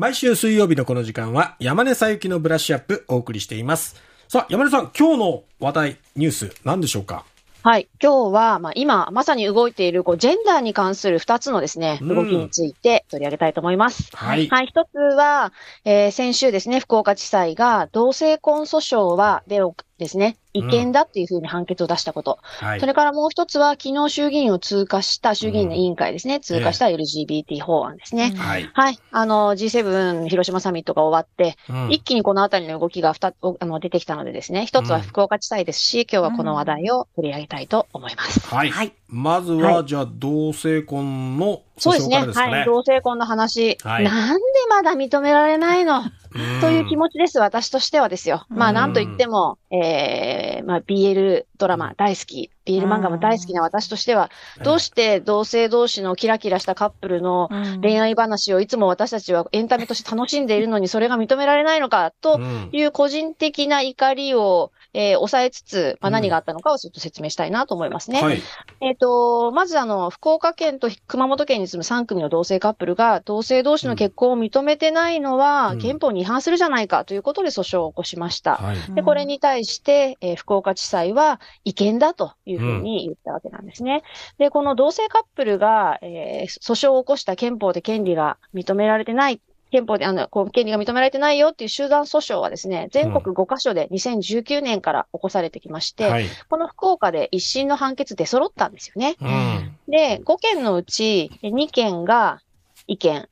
[0.00, 3.96] 毎週水曜日のこの時間は山根さゆきのブラッシュアップお送りしています。
[4.28, 7.26] さあ、山根さん、今日の話題、ニュース、何でしょうか？
[7.62, 7.86] はい。
[8.02, 14.08] 今日は、まあ、今、まさに動いている、こう、ジェンダーに関する二つのですね、うん動きについて取り上げたいと思います。
[14.16, 14.48] はい。
[14.48, 14.68] はい。
[14.68, 15.52] 一つは、
[15.84, 19.60] えー先週ですね、福岡地裁が、同性婚訴訟は、で
[20.00, 22.38] ですね、違憲だっていうふうに判決を出したこと。
[22.42, 22.86] はいそ。
[22.86, 28.34] れからもう一つは、昨日衆議院を通過した、衆議院の委員会ですね、通過した LGBT 法案ですね。
[28.36, 28.68] はい。
[28.72, 28.98] はい。
[29.12, 38.40] あの、G7 広島サミットが終わって、うん一気にこのあたりの動きがあの出てきたのでですね、一つは福岡地裁ですし、今日はこの話題を取り上げたいと思います。
[38.46, 38.70] はい。
[38.70, 42.18] はいまずは、はじゃあ、同性婚の訴そうですね。
[42.18, 42.64] はい。
[42.64, 45.98] 同性婚の話、はいなんでまだ認められないの？
[45.98, 46.12] うん
[46.60, 48.46] という気持ちです、私としてはですよ。
[48.48, 54.30] まあ、うんなんと言っても、えー、まあ、BL ドラマ大好き、BL 漫画も大好きな私としては、
[54.62, 57.48] どうして同性同士のキラキラしたカップルの
[57.82, 62.68] 恋愛話をいつも私たちはエンタメとして楽しんでいるのにそれが認められないのかとうん。
[62.72, 68.22] いう個人的な怒りを、えー抑えつつ、まあ、うん何があったのかをちょっと説明したいなと思いますね。
[68.22, 68.42] はい。
[68.80, 78.56] えっ、と、まずあの、福岡県と熊本県に住む3組の同性カップルが、同性同士の結婚を認めてないのは、うん憲法に違反するじゃないかということで訴訟を起こしました。
[78.56, 78.94] はい。
[78.94, 84.02] で、これに対して、えー福岡地裁は違憲だというふうに言ったわけなんですね。
[84.38, 96.26] で、この同性カップルが、えー訴訟を起こした憲法で権利が認められてない、憲法で、あの、こう、権利が認められてないよっていう集団訴訟はですね、全国5カ所で2019年から起こされてきまして、はい。
[96.48, 99.16] この福岡で一審の判決出揃ったんですよね。
[99.20, 99.76] うん。
[99.88, 102.40] で、5件のうち2件が
[102.86, 103.28] 違憲、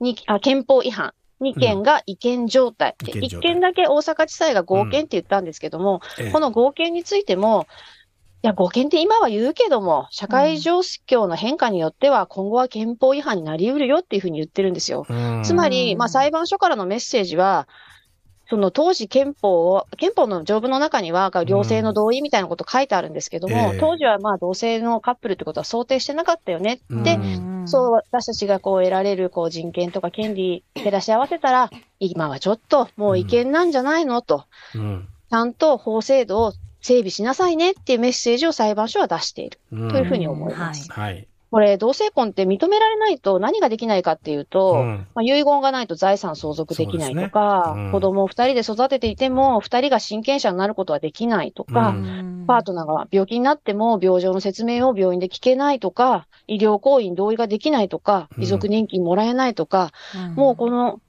[0.00, 1.14] にあ憲法違反。
[1.40, 2.94] 2件が違憲状態。
[2.98, 7.66] で1違憲状態件だけ大阪地裁が合憲って言ったんですけども、ええこの合憲についても、
[8.44, 15.06] いや、合憲って今は言うけども、社会状況の変化によっては今後は憲法違反になり得るよっていうふうに言ってるんですよ。
[15.08, 15.42] うん。
[15.42, 15.98] つまり、うん。
[15.98, 17.66] まあ裁判所からのメッセージは、
[18.50, 23.78] その当時憲法を、憲法の条文の中には、両性の同意みたいなこと書いてあるんですけども、ええ。
[23.80, 26.80] 当時はまあ同性のカップルってことは想定してなかったよね。
[26.90, 27.66] うんで、うん。
[27.66, 34.44] そう私たちがこう得られるこう人権とか権利照らし合わせたら、今はちょっともう違憲なんじゃないのと、
[34.74, 35.08] うん。
[35.30, 36.52] ちゃんと法制度を
[36.84, 39.58] 整備しなさいねっていうメッセージを裁判所は出している。
[39.72, 39.88] うん。
[39.88, 40.92] というふうに思います。
[40.92, 41.26] はい。
[41.50, 45.06] これ、同性婚って認められないと何ができないかっていうと、うん。
[45.14, 47.84] まあ、遺言がないと財産相続できないとか、ね。
[47.84, 47.92] うん。
[47.92, 52.44] 子供を二人で育てていても、二人が親権者になることはできないとか、うん。
[52.46, 58.42] パートナーが病気になっても病状の説明を病院で聞けないとか、医療行為に同意ができないとか、うん。
[58.42, 59.92] 遺族年金もらえないとか、
[60.34, 61.00] もうこの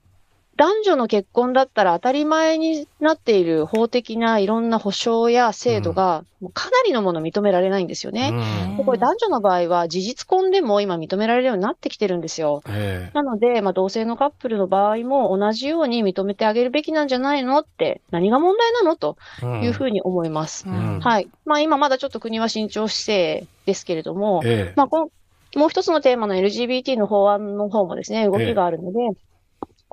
[0.57, 6.23] 男女の結婚だったら当たり前になっている法的ないろんな保障や制度が、
[6.53, 8.29] かなりのもの認められないんですよね。
[8.31, 12.61] うんでこれ男女の場合は事実婚でも今認められるようになってきてるんですよ。
[12.67, 20.67] えなので、まあ、同性のカップルの場合も同じように認めてあげるべきなんじゃないのって、何が問題なのとえいうふうに思います。
[20.69, 21.27] んはい。
[21.45, 28.99] まあ、今まだちょっと国は慎重姿勢ですけれども、ええまあ、もう一つのテーマの LGBT の法案の方もですね、動きがあるので、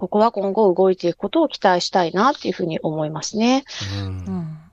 [0.03, 3.63] ここは今後動いていくことを期待したいなっていうふうに思いますね。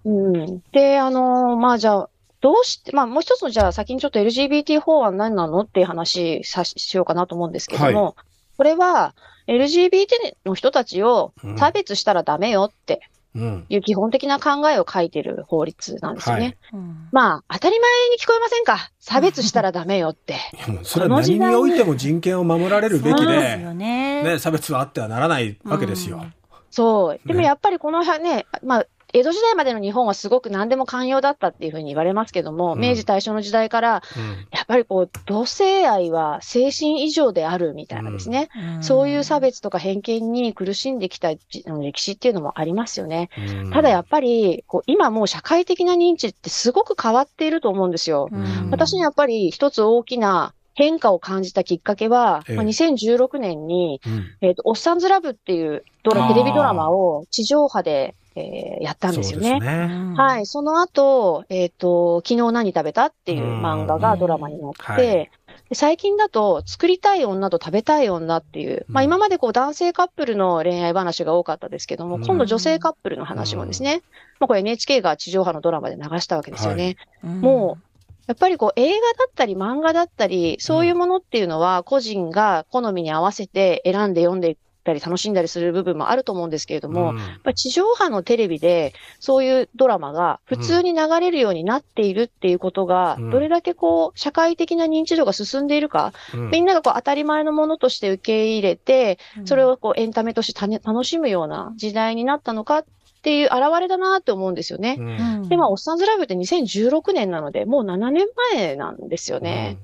[0.04, 0.64] うんうん。
[0.72, 2.10] で、あのまあじゃあ、
[2.42, 8.16] どうして、まあもう一つのじゃあ先にちょっと LGBT 法案何なのっていう話さししようかなと思うんですけども、
[8.58, 9.14] これは
[9.46, 10.08] LGBT
[10.48, 16.58] の人たちを差別したらダメよってうんいう基本的な考えを書いてる法律なんですよね。
[16.72, 16.82] はい
[17.12, 20.38] まあ、当たり前に聞こえませんか差別したらダメよって。
[20.84, 24.24] それは何においても人権を守られるべきでね。
[24.24, 26.26] ね、差別はあってはならないわけですよ。
[26.72, 27.20] そう。
[27.26, 32.80] でもねやっぱりこの辺ね、まあ、江戸時代までの日本はすごく何でも寛容だったっていうふうに言われますけども、うん。
[32.80, 34.48] 明治大正の時代から、うん。
[34.52, 38.50] やっぱりこう、同性愛は精神異常であるみたいなですね。
[38.82, 43.30] そういう差別とか偏見に苦しんできた歴史っていうのもありますよね。
[43.64, 43.72] うん。
[43.72, 48.30] ただやっぱり、こう今もう社会的な認知ってすごく変わっていると思うんですよ。
[48.32, 48.70] ん。
[48.70, 52.56] 私にやっぱり一つ大きな変化を感じたきっかけは、ええ。
[52.56, 54.26] まあ2016年に、うん。
[54.42, 59.60] えっ、と、おっさんずラブっていうテレビドラマを地上波で、えーやったんですよね。
[59.60, 60.14] ね。
[60.16, 60.46] はい。
[60.46, 65.32] その後、えっ、と、昨日何食べたっていう漫画がドラマになって、
[65.74, 72.26] 最近だと、作りたい女と食べたい女っていう、まあうん今までこう男性カップルの恋愛話が多かったですけども、うん。
[72.26, 74.02] 今度女性カップルの話もですね、
[74.40, 76.96] まあこれ NHK が地上波のドラマで流したわけですよね。
[77.24, 77.84] もう、
[78.28, 84.58] やっぱりこう映画だったり漫画だったり、そういうものっていうのは個人が好みに合わせて選んで読んでい
[84.90, 87.18] ったり楽しんだりする部分もあると思うんですけれども、うん。
[87.18, 93.30] やっぱり地上波のテレビで、そういうドラマが普通に流れるようになっているっていうことが、うん。
[93.30, 96.50] どれだけこう、社会的な認知度が進んでいるか、うん。
[96.50, 99.48] みんながこう当たり前のものとして受け入れて、うん。
[99.48, 102.86] それをこうエンタメとして楽しむような時代になったのかっ
[103.22, 104.96] ていう現れだなって思うんですよね。
[104.98, 105.08] うん。
[105.08, 105.50] うん。
[105.50, 109.78] で、まあ、おっさんずライブって2016年なので、もう7年前なんですよね。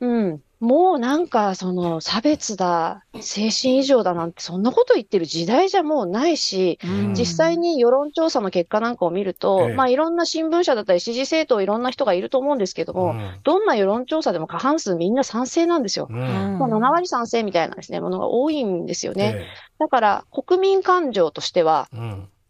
[0.00, 0.42] うん。
[0.60, 7.14] もうなんか、その、差別だ、精神異常だなんて、そんなこと言ってる時代じゃもうないし、うん。
[7.14, 9.74] 実際に世論調査の結果なんかを見ると、ええ。
[9.74, 13.40] まあ、いろんな新聞社だったり支持政党いろんな人がいると思うんですけども、うん。
[13.42, 16.08] どんな世論調査でも過半数みんな賛成なんですよ。
[16.10, 16.18] うん。
[16.58, 19.36] まあ、7割賛成みたいなですね、ものが多いんですよね。
[19.38, 19.46] え
[19.78, 21.88] だから、国民感情としては、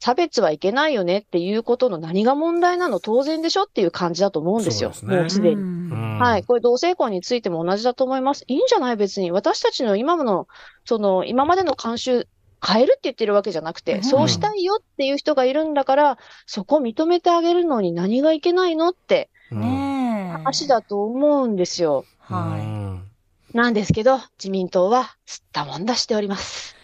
[0.00, 2.99] 差別はいけないよねっていうことの何が問題なの？
[2.99, 4.93] 当然でしょっていう感じだと思うんですよ。
[4.93, 5.55] そうですねもうすでに。
[5.55, 6.44] うんはい。
[6.44, 8.44] これ同性婚についても同じだと思います。
[8.47, 8.97] いいんじゃない？
[8.97, 9.31] 別に。
[9.31, 10.49] 私たちの今の、
[10.85, 12.26] その、今までの慣習、
[12.67, 19.31] 変えるって言ってるわけじゃなくて、うんそうしたいよっていう人がいるんだから、そこ認めてあげるのに何がいけないのって。
[19.50, 22.05] 話だと思うんですよ。
[22.31, 23.06] うはん
[23.53, 26.76] なんですけど、自民党は吸ったもんだしております。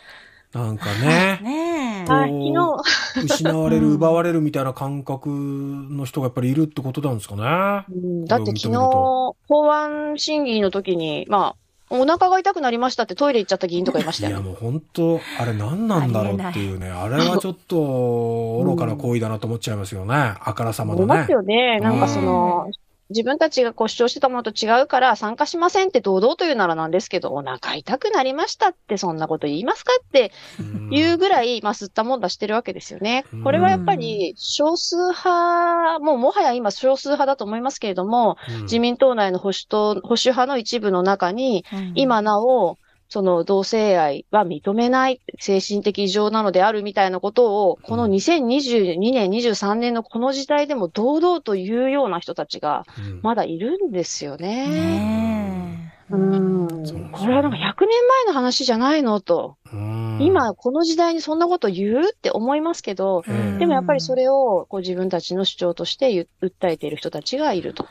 [0.53, 1.01] なんかい。
[1.01, 7.85] ね、ね昨日、失われる、奪われるみたいな感覚の人がやっぱりいるってことなんですかね。
[7.95, 11.57] うんだって昨日、法案審議の時に、まあ、
[11.89, 14.41] お腹が痛くなりましたってトイレ行っちゃった議員とかいましたいや。
[14.41, 16.91] もう本当、あれ何なんだろうっていうね。
[16.91, 20.15] あれはちょっと愚かな行為だなと思っちゃいますよね。
[20.15, 21.33] あからさまだね思います。
[21.33, 21.79] よね。
[21.81, 22.71] なんかその、
[23.11, 33.25] 自分たちがこう主張してたものと違うから参加しませんって堂々と言うならなんですけど、お腹痛くなりましたってそんなこと言いますかってうんいうぐらい、まあ吸ったもんだしてるわけですよね。
[33.33, 33.43] うん。
[33.45, 38.63] これはやっぱり少数派、もうもはや今少数派だと思いますけれども、うん。
[38.63, 48.13] 自民党内の保守党、保守派の一部の中に、うん今なお、その同性愛は認めない、精神的異常なのであるみたいなことを、このうん。
[48.13, 53.21] 2022年、23年のこの時代でも堂々と言うような人たちがうん。
[53.23, 55.93] まだいるんですよね。
[56.09, 60.19] これはなんか100年前の話じゃないのと、うん。
[60.21, 63.59] 今この時代にそんなこと言うって思いますけど、ええ。
[63.59, 67.87] でもやっぱりそれをこう自分たちの主張として訴えている人たちがいると。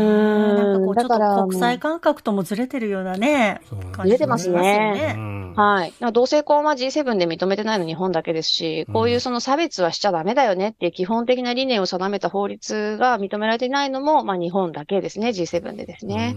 [0.00, 3.60] ねえなんかこう、ちょっだからと国際感覚ともずれてるようなね、
[4.02, 5.16] ずれてますね。
[5.56, 5.92] はい。
[6.12, 16.36] 同性婚は G7 で認めてないの日本だけですし、こういうその差別はしちゃダメだよねっていう基本的な理念を定めた法律が認められていないのも、まあ日本だけですね、G7 でですね。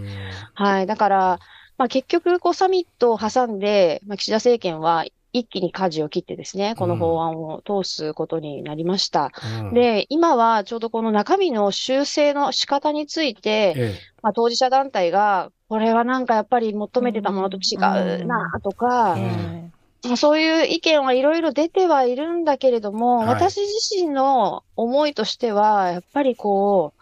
[0.54, 0.86] はい。
[0.86, 1.40] だから、
[1.78, 9.32] まあ結局、こうサミットを挟んで、まあ岸田政権は一気に舵を切ってですね、この法案を通すことになりました。
[9.62, 19.72] うん、で、今はちょうどこの中身の修正の仕方について、えまあ当事者団体が、これはなんかやっぱり求めてたものと違うなとか、うんえ
[20.06, 26.94] まあそういう意見はいろいろ出てはいるんだけれども、はい私自身の思いとしては、やっぱりこ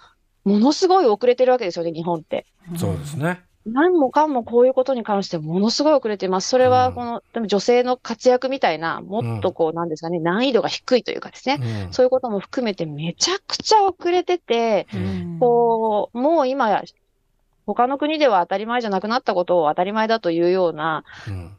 [0.45, 2.45] う、ものすごい遅れてるわけですよね、日本って。
[2.73, 3.46] えそうですね。
[3.67, 6.49] 何もかもこういうことに関してものすごい遅れています。
[6.49, 6.71] それうん。
[6.71, 11.93] はこの、でも女性の活躍みたいな、もっとこう、なんですかね、難易度が低いというかですね、うん。
[11.93, 15.37] そういうことも含めてめちゃくちゃ遅れてて、うん。
[15.39, 16.83] こう、もう今や、
[17.65, 21.57] 他の国では当たり前じゃなくなったことを当たり前だというようなうん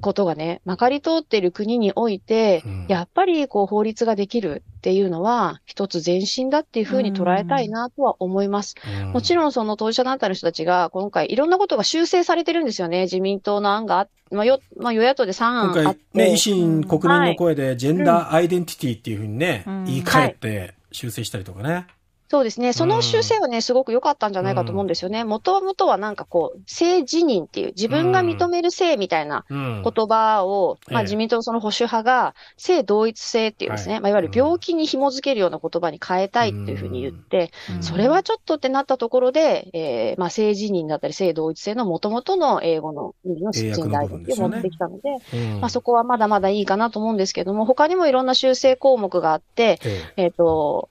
[0.00, 8.76] ことがね、まかり通っている国において、うんやっぱりこう法律ができるっていうのは一つ前進だっていうふうに捉えたいなとは思います。
[9.00, 13.02] うんもちろんその当事者団体の人たちが今回いろんなことが修正されてるんですよね。
[13.02, 16.00] 自民党の案があ、まあ、よ、まあ、与野党で3今案あって。
[16.14, 21.86] 回ね、維新国民の声でジェンダーアイデンティティっていうふうにね、うん言い換えて修正したりとかね。
[22.28, 22.72] そうですね。
[22.72, 25.22] その修正はね、すごく良かったんじゃないかと思うんですよね。
[25.22, 29.82] もともとはなんかこう、性自認っていう、自分が認める性みたいなうん。
[29.82, 31.04] 言葉を、まあええ。
[31.04, 34.02] 自民党のその保守派が、性同一性っていうですね、はい。
[34.02, 37.82] まあいわゆる病気に紐づけるような言葉に変えたいっていうふうに言って、うん。
[37.82, 45.60] それはちょっとってなったところで、えーまあ性自認だったり性同一性の元々の英語の意味の英訳の信頼を部分ですよね持ってきたので、うん。
[45.60, 50.22] まあそこはまだまだいいかなと思うんですけども、他にもいろんな修正項目があって、ええ。
[50.24, 50.88] えっ、と、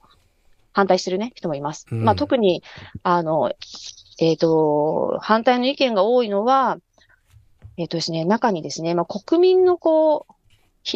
[0.76, 1.86] 反対してるね、人もいます。
[1.90, 2.62] うんまあ特に、
[3.02, 3.50] あの、
[4.18, 6.76] えっ、と、反対の意見が多いのは、
[7.78, 10.32] えっ、とですね、中にですね、まあ国民のこう、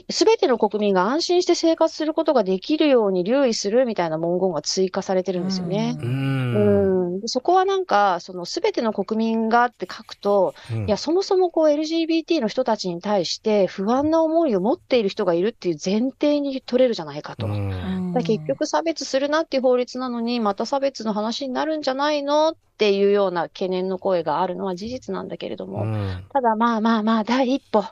[0.08, 5.96] すべての国民が安心して生活することができるように留意するみたいな文言が追加されてるんですよね。
[6.00, 6.06] う。
[6.06, 7.16] うん。
[7.16, 10.86] ん、でそこはなんか、そのすべての国民がって書くと、うん。
[10.86, 17.46] いや、そもそもこう LGBT の人たちに対して不安な思いを持っている人がいるっていう前提に取れるじゃないかと。
[17.46, 17.70] うん。
[17.70, 26.24] だから結局差別するなっていう法律なのに、また差別の話になるんじゃないのっていうような懸念の声があるのは事実なんだけれども、うん。
[26.32, 27.84] ただまあまあまあ、第一歩、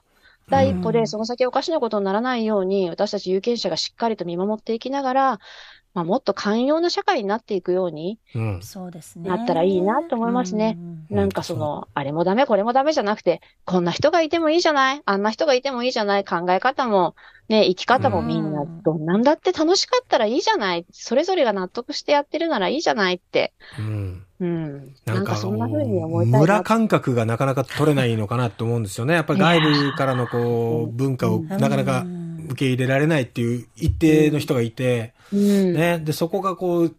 [0.50, 5.40] 第一歩でうんその先おかしなことにならないように、私たち有権者がしっかりと見守っていきながら、
[5.95, 8.62] まあ、もっと寛容な社会になっていくようにうん。
[8.62, 9.28] そうですね。
[9.28, 15.02] なったらいいなと思いますねうんうんなんかその、あれもダメ、これもダメじゃなくて、こんな人がいてもいいじゃない？
[15.07, 16.25] あんな人がいてもいいじゃない？
[16.25, 17.17] 考え方も、
[17.49, 20.85] ね、生き方もみんなうん、どんなんだって楽しかったらいいじゃない？
[20.93, 23.55] それぞれが納得してやってるならいいじゃないって。
[23.78, 24.27] うん。
[24.40, 24.95] うん。
[25.04, 25.37] なんんか
[26.26, 29.14] 村感覚がなかなか取れないのかなと思うんですよね。
[29.14, 32.07] やっぱり外部からのこう、文化をうんなかなか
[32.47, 35.75] 受け入れられないっていう一定の人がいて、うん。
[35.75, 35.99] ね。
[35.99, 36.95] で、そこがこう、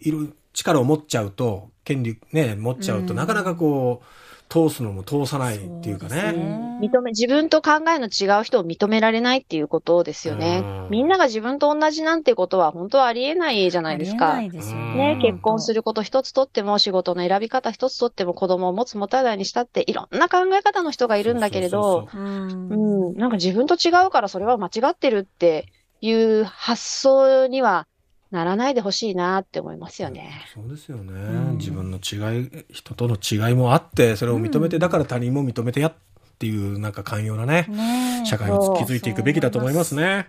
[0.00, 4.06] いろ、力を持っちゃうと、権利ね、持っちゃうと、うんなかなかこう、
[4.50, 6.32] 通すのも通さないっていうかね。
[6.32, 10.88] ね認め、自分と考えの違う人を認められないっていうことですよねうん。
[10.90, 14.34] みんなが自分と同じなんてことは本当はありえないじゃないですか。
[14.34, 25.66] ありえないですようんね、結婚すること一つとっても、仕事の選び方一つとっても、子供を持つ持たないにしたって、いろんな考え方の人がいるんだけれど、そううんうん、なんか自分と違うからそれは間違ってるって
[26.00, 27.86] いう発想には
[28.30, 30.30] ならないでほしいなって思いますよね。
[30.54, 35.94] そうですよね、ん自分の違い、人との違いもあって、それを認めて、うんだから他人も認めてやっ
[36.38, 40.26] ていう、なんか寛容なね、ねえ社会を築いていくべきだと思いますね。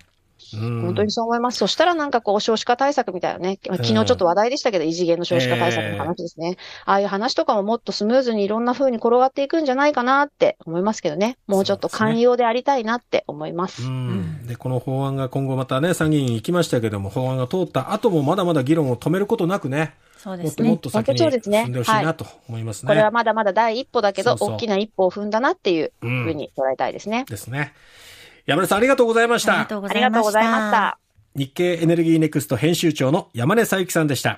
[0.53, 1.57] うん本当にそう思います。
[1.57, 6.57] そしたらなんかこう少子化対策みたいなね、まあ昨日ちょっと話題でしたけど、異次元の少子化対策の話ですね。
[6.85, 11.37] ああいう話とかももっとスムーズにいろんな風に転がっていくんじゃないかなって思いますけどね。
[11.47, 13.83] もうちょっと寛容でありたいなって思います。
[13.83, 20.77] うんで、この法案が今後またね、参議院行きましたけども、法案が通った後もまだまだ議論を止めることなくね、そうでもっともっすね。
[20.77, 22.87] と先に進んでほしいなと思いますね。
[22.87, 27.25] これはまだまだ第一歩だけど、そうそう大きな一歩を踏んだなっていううん風に捉えたいですね。
[27.27, 27.73] ですね。
[28.45, 29.53] 山根さんありがとうございました。
[29.53, 30.97] ありがとうございました。
[31.35, 34.29] 日経エネルギーネクスト編集長の山根佐幸さんでした。